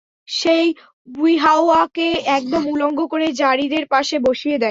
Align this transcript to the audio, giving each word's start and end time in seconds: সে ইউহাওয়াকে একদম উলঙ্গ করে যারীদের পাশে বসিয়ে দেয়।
সে 0.29 0.55
ইউহাওয়াকে 1.07 2.07
একদম 2.37 2.63
উলঙ্গ 2.67 2.99
করে 3.05 3.27
যারীদের 3.33 3.85
পাশে 3.87 4.15
বসিয়ে 4.19 4.51
দেয়। 4.51 4.59